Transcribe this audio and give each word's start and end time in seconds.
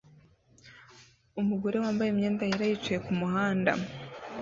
Umugore 1.41 1.77
wambaye 1.83 2.09
imyenda 2.11 2.43
yera 2.49 2.65
yicaye 2.69 2.99
kumuhanda 3.05 3.71